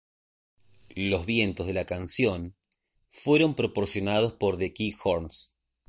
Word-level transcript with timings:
Los 0.95 1.27
vientos 1.27 1.67
de 1.67 1.73
la 1.75 1.85
canción 1.85 2.55
fueron 3.11 3.53
proporcionados 3.53 4.33
por 4.33 4.57
The 4.57 4.73
Kick 4.73 4.97
Horns. 5.05 5.53